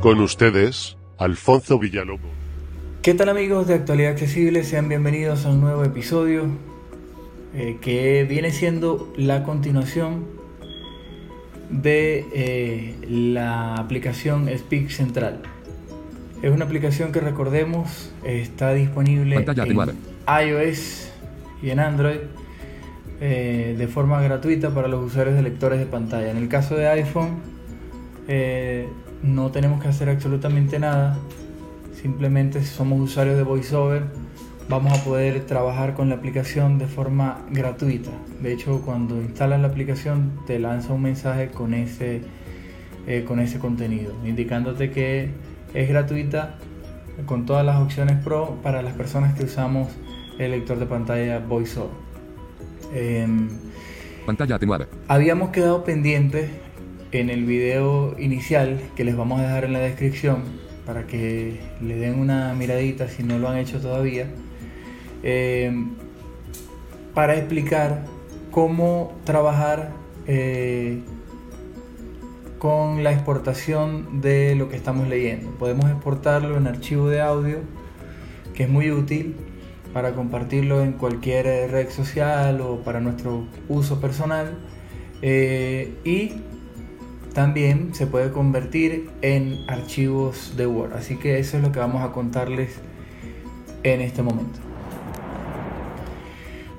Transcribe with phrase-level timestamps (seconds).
[0.00, 2.30] Con ustedes, Alfonso Villalobos.
[3.02, 4.62] ¿Qué tal amigos de Actualidad Accesible?
[4.62, 6.46] Sean bienvenidos a un nuevo episodio
[7.52, 10.26] eh, que viene siendo la continuación
[11.70, 15.42] de eh, la aplicación Speak Central.
[16.42, 21.10] Es una aplicación que recordemos está disponible Pantalla en iOS
[21.60, 22.20] y en Android
[23.20, 26.30] eh, de forma gratuita para los usuarios de lectores de pantalla.
[26.30, 27.40] En el caso de iPhone
[28.28, 28.86] eh,
[29.22, 31.18] no tenemos que hacer absolutamente nada,
[32.00, 34.04] simplemente si somos usuarios de VoiceOver
[34.68, 38.10] vamos a poder trabajar con la aplicación de forma gratuita.
[38.40, 42.20] De hecho, cuando instalas la aplicación te lanza un mensaje con ese,
[43.06, 45.30] eh, con ese contenido, indicándote que
[45.74, 46.56] es gratuita
[47.26, 49.88] con todas las opciones pro para las personas que usamos
[50.38, 51.90] el lector de pantalla VoiceOver.
[52.94, 53.48] Em,
[54.24, 54.86] Pantalla atenuada.
[55.08, 56.50] Habíamos quedado pendientes
[57.12, 60.42] en el video inicial que les vamos a dejar en la descripción
[60.86, 64.26] para que le den una miradita si no lo han hecho todavía,
[65.22, 65.70] eh,
[67.14, 68.04] para explicar
[68.50, 69.92] cómo trabajar
[70.26, 71.00] eh,
[72.58, 75.50] con la exportación de lo que estamos leyendo.
[75.52, 77.58] Podemos exportarlo en archivo de audio,
[78.54, 79.36] que es muy útil
[79.92, 84.58] para compartirlo en cualquier red social o para nuestro uso personal.
[85.22, 86.32] Eh, y
[87.34, 90.94] también se puede convertir en archivos de Word.
[90.94, 92.70] Así que eso es lo que vamos a contarles
[93.82, 94.58] en este momento.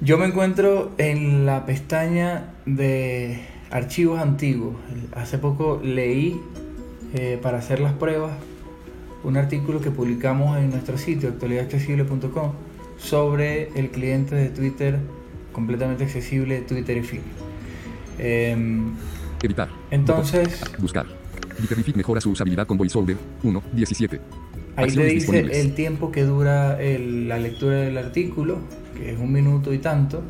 [0.00, 4.76] Yo me encuentro en la pestaña de archivos antiguos.
[5.14, 6.40] Hace poco leí
[7.14, 8.32] eh, para hacer las pruebas
[9.24, 12.52] un artículo que publicamos en nuestro sitio actualidadaccesible.com
[12.98, 14.98] sobre el cliente de Twitter
[15.52, 17.22] completamente accesible Twitterific.
[18.18, 18.92] Em,
[19.46, 19.68] Editar.
[19.90, 20.60] entonces.
[20.78, 21.06] Buscar.
[21.60, 23.16] Diterrific mejora su usabilidad con VoiceOver.
[23.42, 23.62] 1.
[23.72, 24.20] 17.
[24.76, 25.58] ahí Acciones dice disponibles.
[25.58, 28.58] el tiempo que dura el- la lectura del artículo,
[28.96, 30.22] que es un minuto y tanto,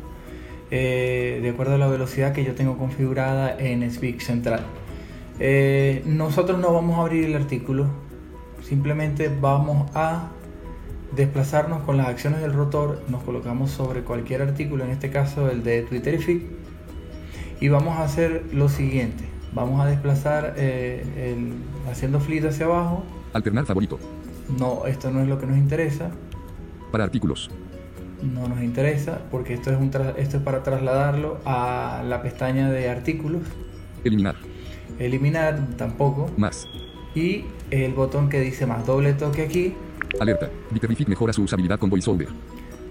[0.71, 4.61] eh, de acuerdo a la velocidad que yo tengo configurada en Speak Central.
[5.39, 7.87] Eh, nosotros no vamos a abrir el artículo,
[8.63, 10.29] simplemente vamos a
[11.15, 15.63] desplazarnos con las acciones del rotor, nos colocamos sobre cualquier artículo, en este caso el
[15.63, 16.41] de Twitterific,
[17.59, 19.23] y vamos a hacer lo siguiente.
[19.53, 21.03] Vamos a desplazar eh,
[21.35, 23.03] el- haciendo flit hacia abajo.
[23.33, 23.99] Alternar favorito.
[24.59, 26.11] No, esto no es lo que nos interesa.
[26.91, 27.49] Para artículos.
[28.21, 32.69] No nos interesa porque esto es, un tra- esto es para trasladarlo a la pestaña
[32.69, 33.41] de artículos.
[34.03, 34.35] Eliminar.
[34.99, 36.29] Eliminar tampoco.
[36.37, 36.67] Más.
[37.15, 38.85] Y el botón que dice más.
[38.85, 39.73] Doble toque aquí.
[40.19, 40.49] Alerta.
[40.71, 42.27] Diterrific mejora su usabilidad con VoiceOver.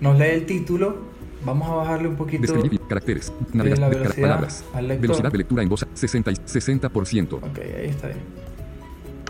[0.01, 1.14] Nos lee el título.
[1.45, 2.43] Vamos a bajarle un poquito.
[2.43, 3.33] Describir caracteres.
[3.53, 3.91] Navegación.
[3.91, 4.65] velocidad palabras.
[5.01, 5.87] Velocidad de lectura en voz.
[5.93, 7.35] 60 y 60%.
[7.35, 8.21] Ok, ahí está bien.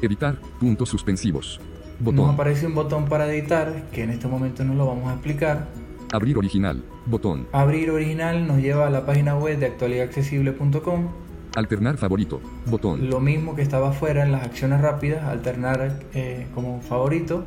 [0.00, 0.38] Editar.
[0.60, 1.60] Puntos suspensivos.
[2.00, 2.30] Nos Botón.
[2.34, 5.68] aparece un botón para editar, que en este momento no lo vamos a explicar.
[6.12, 6.82] Abrir original.
[7.06, 7.46] Botón.
[7.52, 11.08] Abrir original nos lleva a la página web de actualidadaccesible.com.
[11.56, 12.40] Alternar favorito.
[12.66, 13.08] Botón.
[13.08, 17.44] Lo mismo que estaba afuera en las acciones rápidas, alternar eh, como favorito.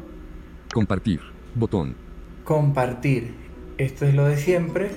[0.73, 1.19] Compartir.
[1.55, 1.95] Botón.
[2.45, 3.47] Compartir.
[3.77, 4.89] Esto es lo de siempre.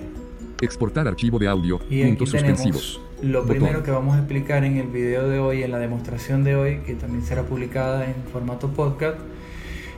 [0.60, 1.80] Exportar archivo de audio.
[1.90, 3.00] Y aquí Puntos tenemos suspensivos.
[3.22, 3.56] lo Botón.
[3.56, 6.78] primero que vamos a explicar en el video de hoy, en la demostración de hoy,
[6.86, 9.18] que también será publicada en formato podcast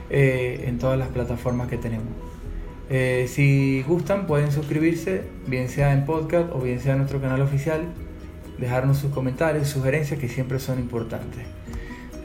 [0.09, 2.07] eh, en todas las plataformas que tenemos.
[2.89, 7.41] Eh, si gustan, pueden suscribirse, bien sea en podcast o bien sea en nuestro canal
[7.41, 7.81] oficial,
[8.59, 11.45] dejarnos sus comentarios, sugerencias que siempre son importantes.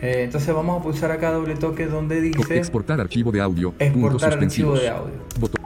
[0.02, 3.72] Eh, entonces vamos a pulsar acá doble toque donde dice Exportar archivo de audio.
[3.72, 4.82] Puntos exportar archivo suspensivos.
[4.82, 5.14] de audio.
[5.40, 5.57] Botón.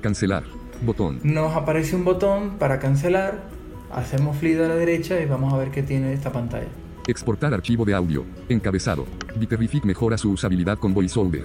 [0.00, 0.44] Cancelar.
[0.82, 1.20] Botón.
[1.22, 3.44] Nos aparece un botón para cancelar,
[3.92, 6.68] hacemos flick a la derecha y vamos a ver qué tiene esta pantalla.
[7.06, 8.24] Exportar archivo de audio.
[8.48, 9.06] Encabezado.
[9.38, 11.44] Diterrific mejora su usabilidad con VoiceOver.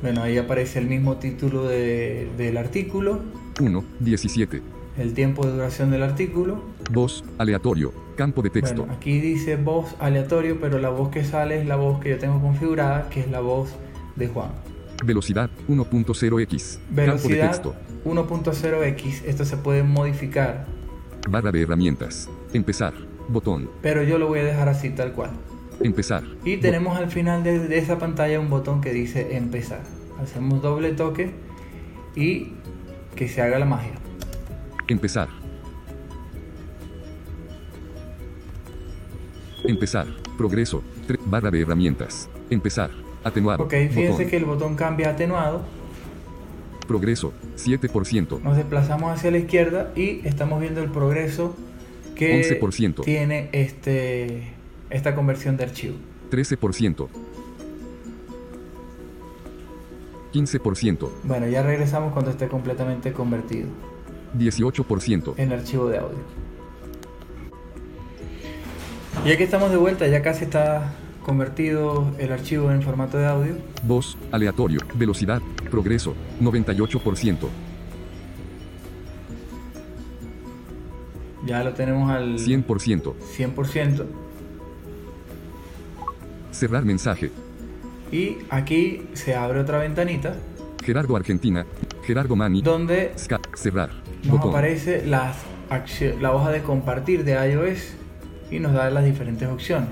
[0.00, 3.20] Bueno, ahí aparece el mismo título de- del artículo,
[3.60, 3.84] 1.
[4.00, 4.62] 17.
[4.98, 6.64] el tiempo de duración del artículo.
[6.90, 7.24] Voz.
[7.38, 7.92] Aleatorio.
[8.16, 8.82] Campo de texto.
[8.82, 12.18] Bueno, aquí dice voz aleatorio, pero la voz que sale es la voz que yo
[12.18, 13.70] tengo configurada, que es la voz
[14.16, 14.50] de Juan.
[15.04, 15.50] Velocidad.
[15.68, 16.74] 1.0x.
[16.74, 17.74] Campo de Velocidad texto.
[18.04, 20.66] 1.0x, esto se puede modificar,
[21.28, 22.28] Barra de herramientas.
[22.52, 22.92] Empezar.
[23.28, 23.70] Botón.
[23.80, 25.30] pero yo lo voy a dejar así tal cual.
[25.80, 26.24] Empezar.
[26.44, 29.82] Y tenemos al final de, de esa pantalla un botón que dice empezar.
[30.20, 31.32] Hacemos doble toque
[32.16, 32.52] y
[33.14, 33.92] que se haga la magia.
[34.88, 35.28] Empezar.
[39.64, 40.06] Empezar.
[40.36, 40.82] Progreso.
[41.26, 42.28] Barra de herramientas.
[42.50, 42.90] Empezar.
[43.24, 43.64] Atenuado.
[43.64, 45.62] Ok, fíjense que el botón cambia a atenuado.
[46.86, 48.40] Progreso, 7%.
[48.42, 51.54] Nos desplazamos hacia la izquierda y estamos viendo el progreso
[52.14, 52.60] que
[53.04, 54.52] tiene este,
[54.90, 55.94] esta conversión de archivo.
[56.30, 57.08] 13%.
[60.32, 61.08] 15%.
[61.24, 63.68] Bueno, ya regresamos cuando esté completamente convertido.
[64.38, 65.34] 18%.
[65.36, 66.18] En archivo de audio.
[69.24, 73.54] Y aquí estamos de vuelta, ya casi está convertido el archivo en formato de audio.
[73.84, 75.40] voz, aleatorio, velocidad,
[75.70, 77.48] progreso, 98%,
[81.44, 84.04] Ya lo tenemos al 100%, 100%.
[86.52, 87.30] cerrar mensaje,
[88.12, 90.36] Y aquí se abre otra ventanita
[90.84, 91.64] Gerardo Argentina,
[92.04, 93.90] Gerardo Mani, donde Ska, cerrar,
[94.24, 95.36] nos botón, aparece las
[96.20, 97.94] la hoja de compartir de iOS
[98.50, 99.88] y nos da las diferentes opciones.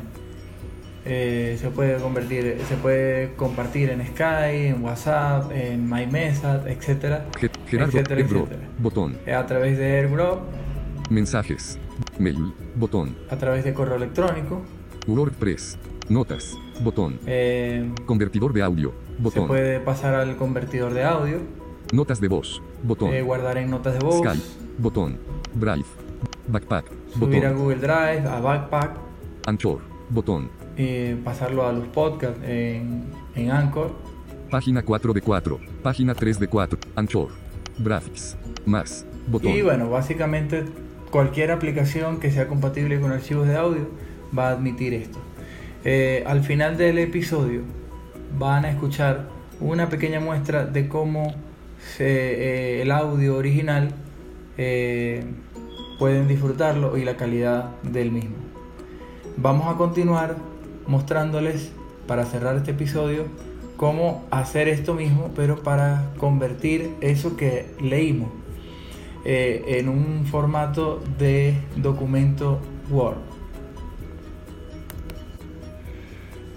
[1.06, 7.50] Eh, se puede convertir, se puede compartir en Skype, en WhatsApp, en MyMessage, etcétera, Ge-
[7.66, 8.60] Gerardo, etcétera, etcétera.
[8.78, 10.40] botón, Eh, A través de AirDrop,
[11.08, 11.78] mensajes,
[12.18, 14.60] mail, botón, a través de correo electrónico,
[15.06, 15.78] WordPress,
[16.10, 21.38] notas, botón, eh, convertidor de audio, se botón, puede pasar al convertidor de audio,
[21.94, 24.44] notas de voz, botón, eh, guardar en notas de voz, Skype,
[24.76, 25.18] botón,
[25.54, 25.86] Drive,
[26.46, 26.84] Backpack,
[27.18, 28.90] subir a Google Drive, a Backpack,
[29.46, 29.78] Anchor,
[30.10, 30.50] botón,
[30.82, 33.04] eh, pasarlo a los podcasts en,
[33.34, 33.92] en Anchor.
[34.50, 37.28] página 4 de 4, página 3 de 4, Anchor,
[37.78, 40.64] Graphics, más, botón, Y bueno, básicamente
[41.10, 43.88] cualquier aplicación que sea compatible con archivos de audio
[44.36, 45.18] va a admitir esto.
[45.84, 47.60] Eh, al final del episodio
[48.38, 49.28] van a escuchar
[49.60, 51.34] una pequeña muestra de cómo
[51.96, 53.92] se- eh, el audio original
[54.56, 55.24] eh,
[55.98, 58.36] pueden disfrutarlo y la calidad del mismo.
[59.36, 60.36] Vamos a continuar
[60.86, 61.72] mostrándoles
[62.06, 63.26] para cerrar este episodio
[63.80, 68.28] cómo hacer esto mismo, pero para convertir eso que leímos
[69.24, 72.60] eh, en un formato de documento
[72.90, 73.16] Word.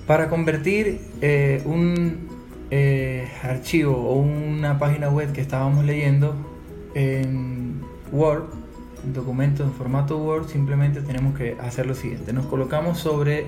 [0.06, 2.28] Para convertir eh, un
[2.72, 6.36] eh, archivo o una página web que estábamos leyendo
[6.94, 7.80] en
[8.12, 8.46] Word,
[9.06, 12.34] en documento en formato Word, simplemente tenemos que hacer lo siguiente.
[12.34, 13.48] Nos colocamos sobre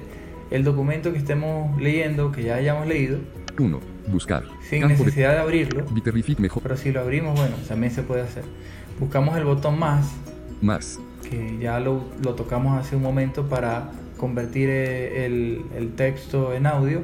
[0.52, 3.20] el documento que estemos leyendo, que ya hayamos leído,
[3.60, 5.86] 1, buscar, sin campo de necesidad de abrirlo.
[5.86, 8.44] Bitterrific mejor, Pero si lo abrimos, bueno, también se puede hacer.
[9.00, 10.12] Buscamos el botón más,
[10.62, 11.00] más,
[11.30, 16.68] que ya lo, lo tocamos hace un momento para convertir eh, el, el texto en
[16.68, 17.02] audio.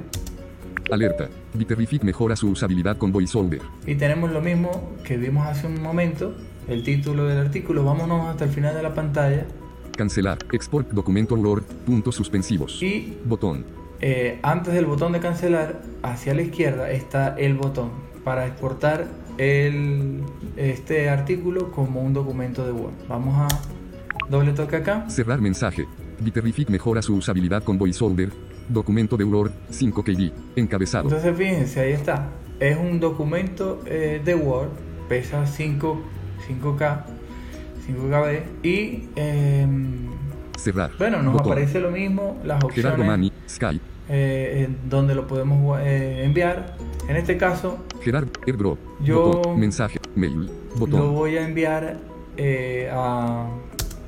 [0.91, 5.81] alerta, Bitterrific mejora su usabilidad con VoiceOver, Y tenemos lo mismo que vimos hace un
[5.81, 6.35] momento,
[6.67, 7.83] el título del artículo.
[7.83, 9.45] Vámonos hasta el final de la pantalla
[9.91, 13.65] cancelar, export documento Word, puntos suspensivos, y botón,
[14.01, 17.91] eh, antes del botón de cancelar, hacia la izquierda está el botón
[18.23, 19.07] para exportar
[19.37, 20.23] el,
[20.57, 22.93] este artículo como un documento de Word.
[23.07, 23.47] Vamos a
[24.27, 25.07] doble toque acá.
[25.07, 25.87] cerrar mensaje,
[26.19, 28.31] Bitterrific mejora su usabilidad con VoiceOver,
[28.69, 32.29] documento de Word, 5 KB, encabezado, Entonces fíjense, ahí está.
[32.59, 34.69] Es un documento eh, de Word,
[35.09, 36.01] pesa 5,
[36.47, 37.03] 5K,
[37.87, 40.07] 5KB y em,
[40.57, 45.27] cerrar, bueno, nos botón, aparece lo mismo, las Gerardo opciones Mani, Skype, eh, donde lo
[45.27, 46.75] podemos eh, enviar.
[47.07, 51.97] En este caso Gerard, Airdrop, Yo- botón, mensaje, mail, lo botón, voy a enviar
[52.37, 53.47] eh, a-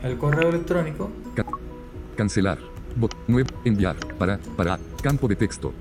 [0.04, 1.10] al correo electrónico.
[1.36, 1.46] ca-
[2.16, 2.60] cancelar,
[2.96, 5.74] bot, 9, enviar, para, para, campo de texto,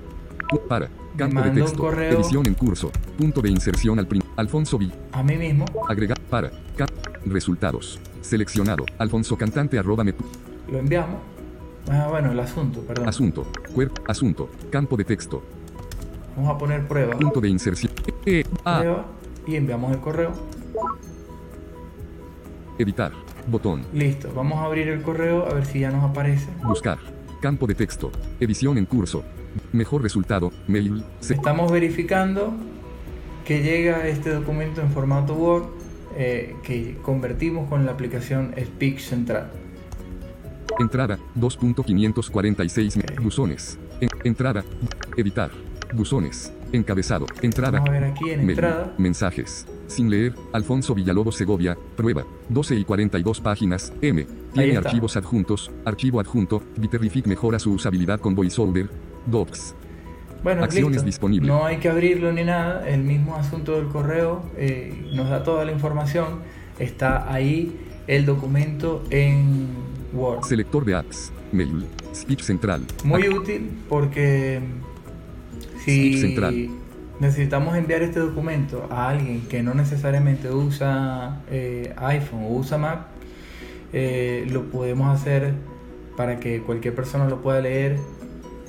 [0.67, 2.11] para, campo de texto, correo.
[2.19, 5.65] edición en curso, punto de inserción al Alfonso V, A mí mismo.
[5.87, 6.87] Agregar, para, ca-
[7.25, 10.13] resultados, seleccionado, Alfonso Cantante arroba me,
[10.71, 11.17] lo enviamos.
[11.89, 13.09] Ah, bueno, el asunto, perdón.
[13.09, 15.41] asunto, cuer, asunto, campo de texto,
[16.35, 17.15] Vamos a poner prueba.
[17.17, 17.91] punto de inserción,
[18.25, 19.05] e, a, Prueba
[19.45, 20.31] y enviamos el correo.
[22.77, 23.11] editar,
[23.47, 26.47] botón, Listo, vamos a abrir el correo a ver si ya nos aparece.
[26.63, 26.97] buscar,
[27.41, 29.23] campo de texto, edición en curso,
[29.71, 32.53] mejor resultado, mail, se- Estamos verificando
[33.45, 35.65] que llega este documento en formato Word
[36.17, 39.51] eh, que convertimos con la aplicación Speak Central.
[40.79, 43.21] Entrada, 2.546 Ok.
[43.21, 43.77] buzones.
[44.01, 44.63] En- entrada,
[45.17, 45.51] editar,
[45.93, 48.93] buzones, encabezado, entrada, Vamos a ver aquí en entrada.
[48.97, 55.71] mensajes, sin leer, Alfonso Villalobos Segovia, prueba, 12 y 42 páginas, M, tiene archivos adjuntos,
[55.85, 58.89] archivo adjunto, Bitterrific mejora su usabilidad con VoiceOver,
[59.27, 59.75] Docs,
[60.43, 61.05] Bueno, acciones listo.
[61.05, 61.47] disponibles.
[61.47, 62.87] No hay que abrirlo ni nada.
[62.87, 66.39] El mismo asunto del correo eh, nos da toda la información.
[66.79, 69.67] Está ahí el documento en
[70.13, 70.43] Word.
[70.43, 74.59] selector de apps, mail, speech central, Muy útil porque
[75.85, 76.69] si Speak Central.
[77.19, 83.05] necesitamos enviar este documento a alguien que no necesariamente usa eh, iPhone o usa Mac,
[83.93, 85.53] eh, lo podemos hacer
[86.17, 87.97] para que cualquier persona lo pueda leer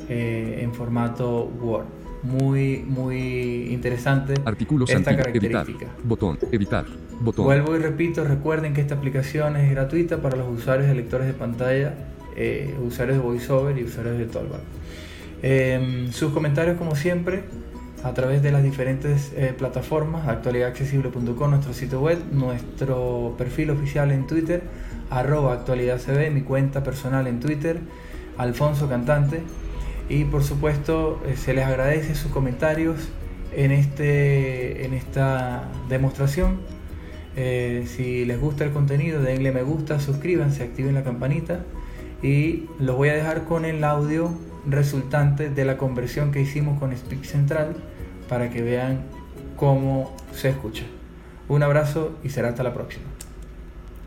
[0.08, 1.86] eh, en formato Word.
[2.22, 5.60] muy, muy interesante Artículos esta característica.
[5.62, 5.88] Evitar.
[6.04, 6.38] Botón.
[6.50, 6.84] Evitar.
[7.20, 7.44] Botón.
[7.44, 11.34] Vuelvo y repito, recuerden que esta aplicación es gratuita para los usuarios de lectores de
[11.34, 11.94] pantalla,
[12.36, 14.60] eh, usuarios de VoiceOver y usuarios de Tollback.
[15.42, 17.44] Eh, sus comentarios, como siempre,
[18.02, 24.26] a través de las diferentes eh, plataformas, actualidadaccesible.com, nuestro sitio web, nuestro perfil oficial en
[24.26, 24.62] Twitter,
[25.10, 27.80] arroba actualidadcb, mi cuenta personal en Twitter,
[28.36, 29.42] Alfonso Cantante.
[30.08, 33.08] Y por supuesto, eh, se les agradece sus comentarios
[33.52, 36.58] en, este, en esta demostración.
[37.36, 41.64] Eh, si les gusta el contenido, denle me gusta, suscríbanse, activen la campanita
[42.22, 44.30] y los voy a dejar con el audio
[44.66, 47.74] resultante de la conversión que hicimos con Speak Central
[48.28, 49.02] para que vean
[49.56, 50.84] cómo se escucha.
[51.48, 53.04] Un abrazo y será hasta la próxima.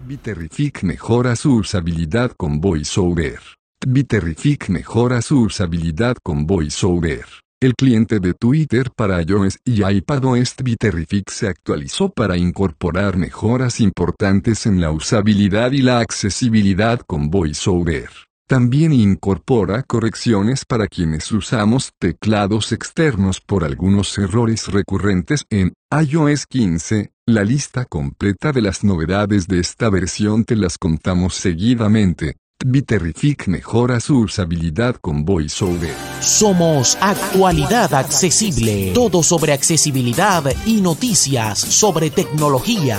[0.08, 3.40] Bitterrific mejora su usabilidad con VoiceOver.
[3.86, 7.26] Bitterrific mejora su usabilidad con VoiceOver.
[7.62, 14.66] El cliente de Twitter para iOS y iPadOS Bitterrific se actualizó para incorporar mejoras importantes
[14.66, 18.10] en la usabilidad y la accesibilidad con VoiceOver.
[18.48, 27.12] También incorpora correcciones para quienes usamos teclados externos por algunos errores recurrentes en iOS 15.
[27.28, 32.38] La lista completa de las novedades de esta versión te las contamos seguidamente.
[32.66, 35.94] Bitterrific mejora su usabilidad con VoiceOver.
[36.22, 38.94] Somos Actualidad Accesible.
[38.96, 42.98] Todo sobre accesibilidad y noticias sobre tecnología.